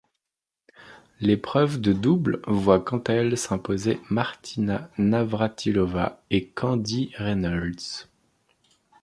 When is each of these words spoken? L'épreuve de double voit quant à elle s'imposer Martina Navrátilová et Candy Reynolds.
L'épreuve 1.19 1.79
de 1.79 1.93
double 1.93 2.41
voit 2.47 2.79
quant 2.79 2.97
à 2.97 3.13
elle 3.13 3.37
s'imposer 3.37 3.99
Martina 4.09 4.89
Navrátilová 4.97 6.23
et 6.31 6.47
Candy 6.47 7.11
Reynolds. 7.17 8.09